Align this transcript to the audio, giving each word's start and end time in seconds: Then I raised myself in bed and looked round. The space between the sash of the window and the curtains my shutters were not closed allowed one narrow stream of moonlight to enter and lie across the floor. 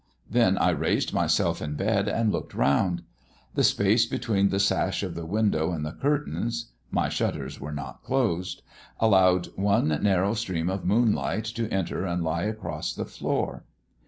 Then 0.27 0.57
I 0.57 0.71
raised 0.71 1.13
myself 1.13 1.61
in 1.61 1.75
bed 1.75 2.07
and 2.07 2.31
looked 2.31 2.55
round. 2.55 3.03
The 3.53 3.63
space 3.63 4.07
between 4.07 4.49
the 4.49 4.59
sash 4.59 5.03
of 5.03 5.13
the 5.13 5.27
window 5.27 5.73
and 5.73 5.85
the 5.85 5.91
curtains 5.91 6.71
my 6.89 7.07
shutters 7.07 7.61
were 7.61 7.71
not 7.71 8.01
closed 8.01 8.63
allowed 8.99 9.55
one 9.55 9.89
narrow 10.01 10.33
stream 10.33 10.71
of 10.71 10.83
moonlight 10.85 11.45
to 11.53 11.69
enter 11.69 12.03
and 12.03 12.23
lie 12.23 12.45
across 12.45 12.95
the 12.95 13.05
floor. 13.05 13.63